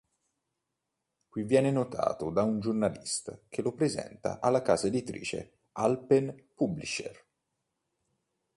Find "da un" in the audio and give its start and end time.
2.31-2.59